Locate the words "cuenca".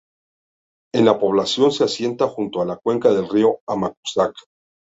2.77-3.11